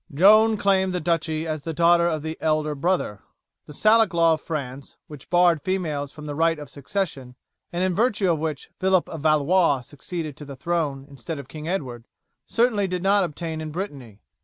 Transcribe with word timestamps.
"Joan 0.11 0.57
claimed 0.57 0.93
the 0.93 0.99
duchy 0.99 1.45
as 1.45 1.61
the 1.61 1.75
daughter 1.75 2.07
of 2.07 2.23
the 2.23 2.35
elder 2.41 2.73
brother. 2.73 3.19
The 3.67 3.73
Salic 3.73 4.15
law 4.15 4.33
of 4.33 4.41
France, 4.41 4.97
which 5.05 5.29
barred 5.29 5.61
females 5.61 6.11
from 6.11 6.25
the 6.25 6.33
right 6.33 6.57
of 6.57 6.71
succession, 6.71 7.35
and 7.71 7.83
in 7.83 7.93
virtue 7.93 8.31
of 8.31 8.39
which 8.39 8.71
Philip 8.79 9.07
of 9.07 9.21
Valois 9.21 9.81
succeeded 9.81 10.35
to 10.37 10.45
the 10.45 10.55
throne 10.55 11.05
instead 11.07 11.37
of 11.37 11.47
King 11.47 11.67
Edward, 11.67 12.07
certainly 12.47 12.87
did 12.87 13.03
not 13.03 13.23
obtain 13.23 13.61
in 13.61 13.69
Brittany. 13.69 14.21